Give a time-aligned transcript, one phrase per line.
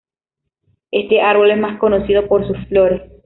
[0.89, 3.03] Este árbol es más conocido por su flores.